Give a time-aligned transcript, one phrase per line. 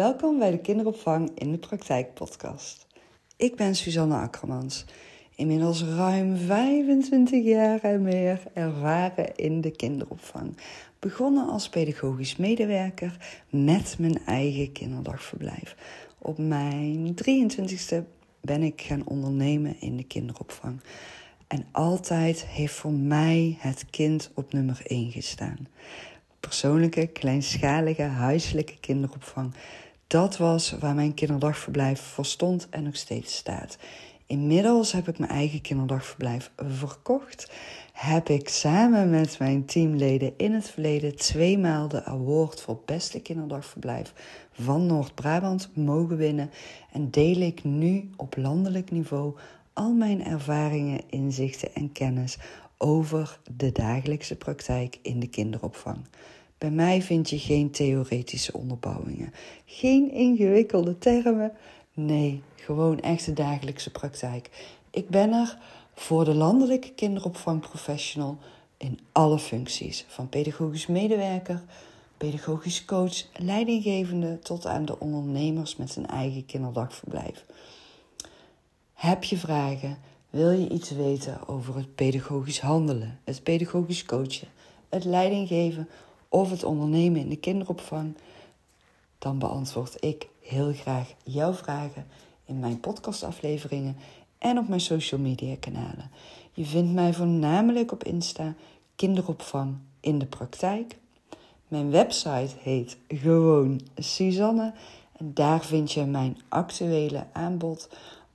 [0.00, 2.86] Welkom bij de Kinderopvang in de Praktijk podcast.
[3.36, 4.84] Ik ben Suzanne Akkermans,
[5.34, 10.56] inmiddels ruim 25 jaar en meer ervaren in de kinderopvang.
[10.98, 13.16] Begonnen als pedagogisch medewerker
[13.50, 15.76] met mijn eigen kinderdagverblijf.
[16.18, 17.96] Op mijn 23ste
[18.40, 20.80] ben ik gaan ondernemen in de kinderopvang.
[21.46, 25.68] En altijd heeft voor mij het kind op nummer 1 gestaan.
[26.40, 29.54] Persoonlijke, kleinschalige, huiselijke kinderopvang.
[30.10, 33.78] Dat was waar mijn kinderdagverblijf voor stond en nog steeds staat.
[34.26, 37.50] Inmiddels heb ik mijn eigen kinderdagverblijf verkocht.
[37.92, 44.12] Heb ik samen met mijn teamleden in het verleden tweemaal de award voor beste kinderdagverblijf
[44.52, 46.50] van Noord-Brabant mogen winnen.
[46.92, 49.34] En deel ik nu op landelijk niveau
[49.72, 52.38] al mijn ervaringen, inzichten en kennis
[52.78, 55.98] over de dagelijkse praktijk in de kinderopvang.
[56.60, 59.32] Bij mij vind je geen theoretische onderbouwingen,
[59.64, 61.52] geen ingewikkelde termen.
[61.94, 64.50] Nee, gewoon echte dagelijkse praktijk.
[64.90, 65.58] Ik ben er
[65.94, 68.38] voor de landelijke kinderopvangprofessional
[68.76, 71.62] in alle functies, van pedagogisch medewerker,
[72.16, 77.44] pedagogisch coach, leidinggevende tot aan de ondernemers met zijn eigen kinderdagverblijf.
[78.94, 79.98] Heb je vragen?
[80.30, 84.48] Wil je iets weten over het pedagogisch handelen, het pedagogisch coachen,
[84.88, 85.88] het leidinggeven
[86.30, 88.16] of het ondernemen in de kinderopvang?
[89.18, 92.06] Dan beantwoord ik heel graag jouw vragen
[92.44, 93.96] in mijn podcastafleveringen
[94.38, 96.10] en op mijn social media kanalen.
[96.52, 98.54] Je vindt mij voornamelijk op Insta
[98.96, 100.98] kinderopvang in de praktijk.
[101.68, 104.72] Mijn website heet gewoon Suzanne
[105.16, 107.88] en daar vind je mijn actuele aanbod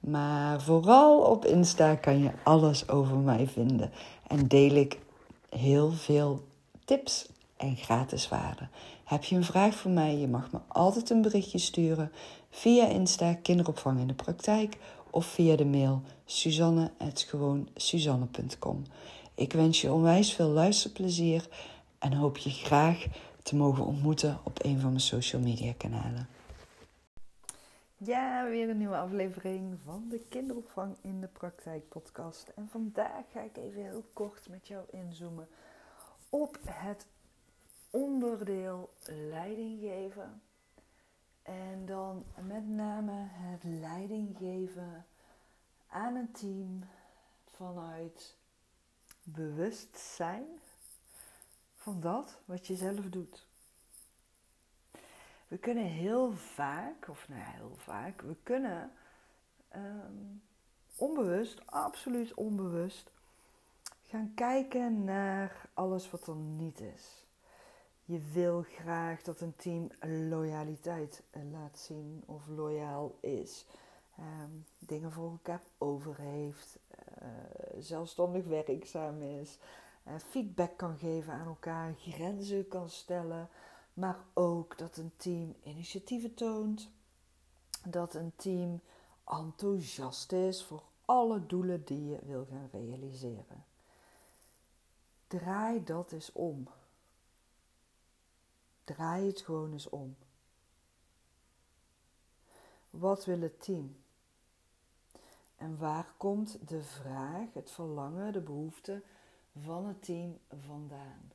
[0.06, 3.92] maar vooral op Insta kan je alles over mij vinden.
[4.28, 5.00] En deel ik
[5.50, 6.44] heel veel
[6.86, 8.70] tips en gratis waarden.
[9.03, 10.17] Heb je een vraag voor mij?
[10.17, 12.12] Je mag me altijd een berichtje sturen
[12.50, 14.78] via Insta Kinderopvang in de Praktijk
[15.09, 18.84] of via de mail suzanne.gewoonsuzanne.com.
[19.35, 21.47] Ik wens je onwijs veel luisterplezier
[22.00, 23.06] en hoop je graag
[23.44, 26.28] te mogen ontmoeten op een van mijn social media kanalen.
[27.97, 32.51] Ja, weer een nieuwe aflevering van de Kinderopvang in de Praktijk podcast.
[32.56, 35.47] En vandaag ga ik even heel kort met jou inzoomen
[36.30, 37.06] op het
[37.95, 40.41] onderdeel leidinggeven.
[41.41, 45.06] En dan met name het leidinggeven
[45.88, 46.83] aan een team
[47.45, 48.38] vanuit
[49.23, 50.45] bewustzijn
[51.75, 53.47] van dat wat je zelf doet.
[55.47, 58.91] We kunnen heel vaak, of nou heel vaak, we kunnen
[59.67, 60.13] ehm,
[60.95, 63.12] onbewust, absoluut onbewust,
[64.07, 67.25] gaan kijken naar alles wat er niet is.
[68.06, 69.90] Je wil graag dat een team
[70.30, 73.66] loyaliteit eh, laat zien of loyaal is.
[74.18, 74.50] Ehm,
[74.80, 76.80] dingen voor elkaar over heeft,
[77.22, 77.28] uh,
[77.80, 79.58] zelfstandig werkzaam is,
[80.08, 83.50] uh, feedback kan geven aan elkaar, grenzen kan stellen
[83.96, 86.90] maar ook dat een team initiatieven toont,
[87.84, 88.82] dat een team
[89.26, 93.66] enthousiast is voor alle doelen die je wil gaan realiseren.
[95.28, 96.68] Draai dat eens om.
[98.85, 100.16] Draai het gewoon eens om.
[102.90, 103.97] Wat wil het team?
[105.56, 109.01] En waar komt de vraag, het verlangen, de behoefte
[109.53, 111.31] van het team vandaan?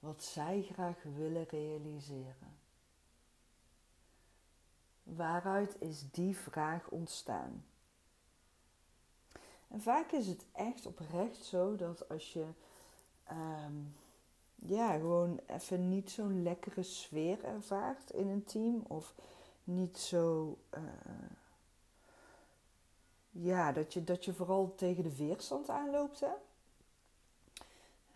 [0.00, 2.58] wat zij graag willen realiseren.
[5.02, 7.64] Waaruit is die vraag ontstaan?
[9.68, 12.46] En vaak is het echt oprecht zo dat als je
[13.24, 13.74] ehm,
[14.66, 19.14] ja, gewoon even niet zo'n lekkere sfeer ervaart in een team of
[19.64, 20.56] niet zo.
[20.74, 20.80] Uh,
[23.30, 26.20] ja, dat je, dat je vooral tegen de weerstand aanloopt.
[26.20, 26.32] Hè?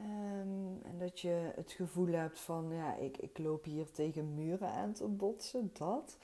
[0.00, 4.68] Um, en dat je het gevoel hebt van, ja, ik, ik loop hier tegen muren
[4.68, 6.16] aan te botsen, dat.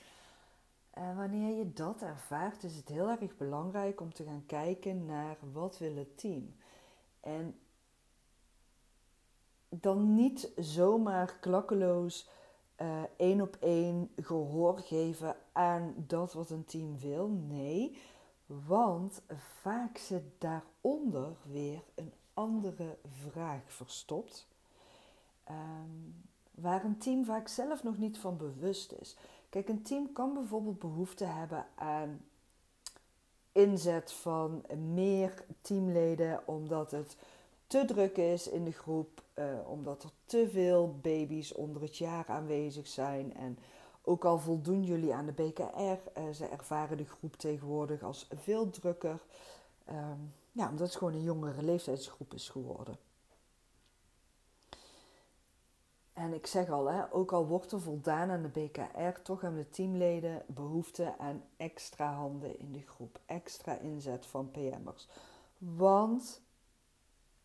[0.90, 5.36] En wanneer je dat ervaart, is het heel erg belangrijk om te gaan kijken naar
[5.52, 6.54] wat wil het team.
[7.20, 7.58] En
[9.70, 12.28] dan niet zomaar klakkeloos
[12.80, 17.28] uh, één op één gehoor geven aan dat wat een team wil.
[17.28, 17.98] Nee,
[18.46, 19.22] want
[19.60, 24.48] vaak zit daaronder weer een andere vraag verstopt.
[25.50, 26.22] Um,
[26.54, 29.16] waar een team vaak zelf nog niet van bewust is.
[29.48, 32.20] Kijk, een team kan bijvoorbeeld behoefte hebben aan
[33.52, 34.64] inzet van
[34.94, 37.16] meer teamleden omdat het
[37.70, 42.26] te druk is in de groep, uh, omdat er te veel baby's onder het jaar
[42.26, 43.58] aanwezig zijn en
[44.02, 49.20] Ook al voldoen jullie aan de BKR, ze ervaren de groep tegenwoordig als veel drukker.
[49.84, 50.18] Ehm,
[50.52, 52.96] ja, omdat het gewoon een jongere leeftijdsgroep is geworden.
[56.12, 59.60] En ik zeg al, hè, ook al wordt er voldaan aan de BKR, toch hebben
[59.60, 63.20] de teamleden behoefte aan extra handen in de groep.
[63.26, 65.08] Extra inzet van PM'ers.
[65.58, 66.40] Want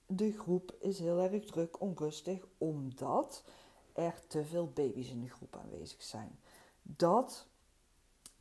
[0.07, 3.43] de groep is heel erg druk, onrustig, omdat
[3.93, 6.39] er te veel baby's in de groep aanwezig zijn.
[6.81, 7.47] Dat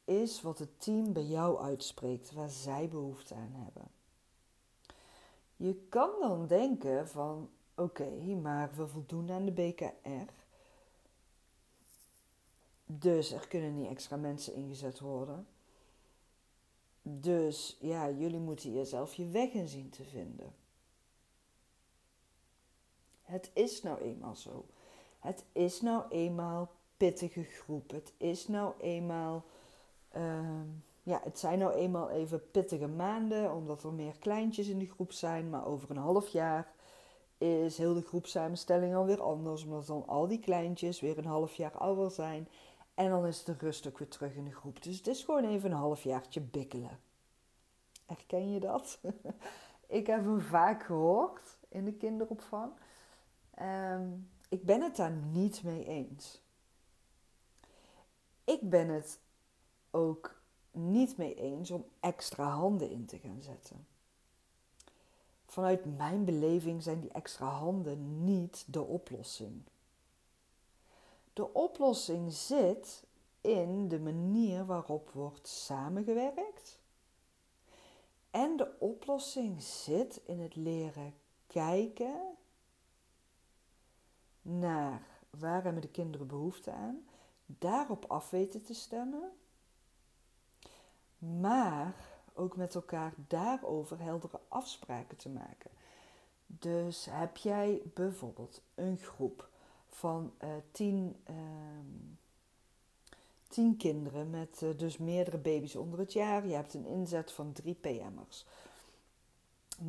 [0.04, 3.90] is wat het team bij jou uitspreekt, waar zij behoefte aan hebben.
[5.56, 8.10] Je kan dan denken van, oké,
[8.42, 10.32] maar we voldoen aan de BKR.
[12.86, 15.46] Dus er kunnen niet extra mensen ingezet worden.
[17.02, 20.63] Dus ja, jullie moeten jezelf je weg in zien te vinden.
[23.24, 24.64] Het is nou eenmaal zo.
[25.18, 27.90] Het is nou eenmaal pittige groep.
[27.90, 29.44] Het is nou eenmaal.
[30.10, 30.66] Ehm,
[31.02, 35.12] ja, het zijn nou eenmaal even pittige maanden, omdat er meer kleintjes in de groep
[35.12, 35.50] zijn.
[35.50, 36.72] Maar over een half jaar
[37.38, 41.72] is heel de groepsamenstelling alweer anders, omdat dan al die kleintjes weer een half jaar
[41.72, 42.48] ouder zijn.
[42.94, 44.82] En dan is de rust ook weer terug in de groep.
[44.82, 47.00] Dus het is gewoon even een halfjaartje bikkelen.
[48.06, 48.98] Herken je dat?
[49.86, 52.72] ik heb hem vaak gehoord in de kinderopvang.
[53.54, 54.08] Ehm,
[54.48, 56.42] ik ben het daar niet mee eens.
[58.44, 59.20] Ik ben het
[59.90, 63.86] ook niet mee eens om extra handen in te gaan zetten.
[65.46, 69.62] Vanuit mijn beleving zijn die extra handen niet de oplossing.
[71.32, 73.04] De oplossing zit
[73.40, 76.80] in de manier waarop wordt samengewerkt.
[78.30, 81.14] En de oplossing zit in het leren
[81.46, 82.36] kijken
[85.38, 87.04] waar hebben de kinderen behoefte aan,
[87.46, 89.30] daarop af weten te stemmen,
[91.18, 91.94] maar
[92.34, 95.70] ook met elkaar daarover heldere afspraken te maken.
[96.46, 99.48] Dus heb jij bijvoorbeeld een groep
[99.88, 101.36] van uh, tien, uh,
[103.48, 106.46] tien kinderen met uh, dus meerdere baby's onder het jaar.
[106.46, 108.46] Je hebt een inzet van drie PM'ers.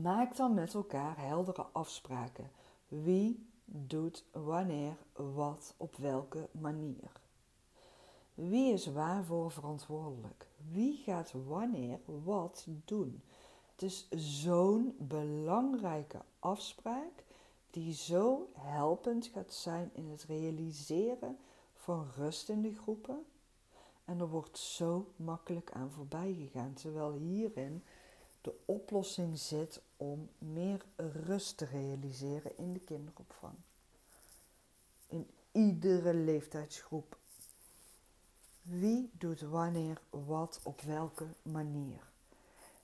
[0.01, 2.51] Maak dan met elkaar heldere afspraken.
[2.87, 7.11] Wie doet wanneer, wat, op welke manier.
[8.33, 10.47] Wie is waarvoor verantwoordelijk?
[10.71, 13.23] Wie gaat wanneer wat doen?
[13.71, 17.23] Het is zo'n belangrijke afspraak
[17.69, 21.37] die zo helpend gaat zijn in het realiseren
[21.73, 23.25] van rust in de groepen.
[24.05, 27.83] En er wordt zo makkelijk aan voorbij gegaan, terwijl hierin
[28.45, 30.85] de oplossing zit om meer
[31.25, 33.55] rust te realiseren in de kinderopvang.
[35.07, 37.17] In iedere leeftijdsgroep.
[38.61, 42.09] Wie doet wanneer wat op welke manier?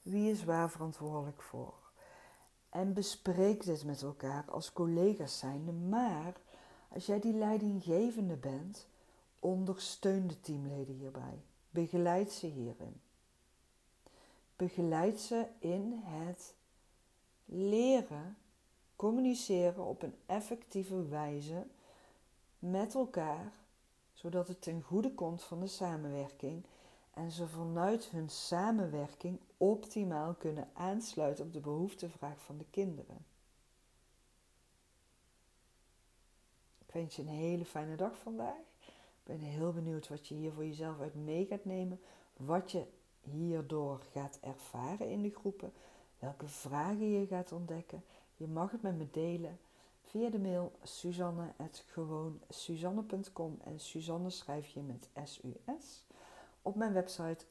[0.01, 1.73] Wie is waar verantwoordelijk voor?
[2.69, 5.71] En bespreek dit met elkaar als collega's zijnde.
[5.71, 6.33] Maar
[6.89, 8.87] als jij die leidinggevende bent,
[9.39, 11.43] ondersteun de teamleden hierbij.
[11.69, 13.01] Begeleid ze hierin.
[14.61, 16.55] Begeleid ze in het
[17.45, 18.37] leren
[18.95, 21.65] communiceren op een effectieve wijze
[22.59, 23.53] met elkaar,
[24.13, 26.63] zodat het ten goede komt van de samenwerking
[27.13, 33.25] en ze vanuit hun samenwerking optimaal kunnen aansluiten op de behoeftevraag van de kinderen.
[36.85, 38.61] Ik wens je een hele fijne dag vandaag.
[38.79, 41.99] Ik ben heel benieuwd wat je hier voor jezelf uit mee gaat nemen.
[42.37, 42.85] Wat je
[43.21, 45.73] hierdoor gaat ervaren in de groepen.
[46.19, 48.03] Welke vragen je gaat ontdekken.
[48.35, 49.59] Je mag het met me delen
[50.01, 56.05] via de mail suzanne.gewoonsuzanne.com en Suzanne schrijf je met S-U-S.
[56.61, 57.45] Op mijn website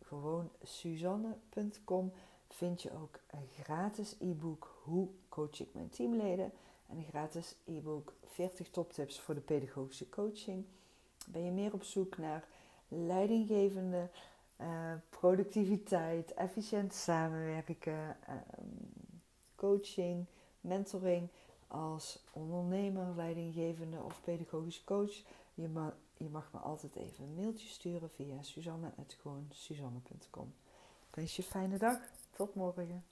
[0.00, 2.12] gewoonsuzanne.com
[2.48, 6.52] vind je ook een gratis e-book Hoe coach ik mijn teamleden
[6.86, 10.64] en een gratis e-book 40 toptips voor de pedagogische coaching.
[11.26, 12.48] Ben je meer op zoek naar
[12.88, 14.10] leidinggevende
[14.64, 18.40] uh, productiviteit, efficiënt samenwerken, ehm,
[19.54, 20.26] coaching,
[20.60, 21.28] mentoring
[21.68, 25.22] als ondernemer, leidinggevende of pedagogische coach?
[25.54, 30.54] Je, ma je mag me altijd even een mailtje sturen via suzanne.gewoonsuzanne.com.
[31.08, 31.98] Ik wens je een fijne dag.
[32.30, 33.04] Tot morgen.